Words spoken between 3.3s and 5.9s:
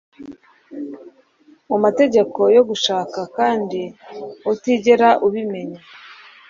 kandi utigera ubimenya